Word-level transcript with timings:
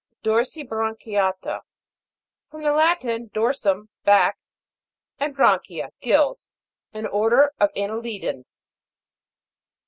DORSIBRAN'CHIATA. 0.23 1.61
From 2.49 2.63
the 2.63 2.71
Latin, 2.71 3.29
dorsum, 3.35 3.89
back, 4.03 4.39
and 5.19 5.35
branchiae, 5.37 5.89
gills. 6.01 6.49
An 6.91 7.05
order 7.05 7.53
of 7.59 7.69
annelidans. 7.75 8.57